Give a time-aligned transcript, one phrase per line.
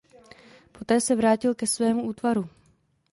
[0.71, 2.49] Poté se vrátil ke svému útvaru.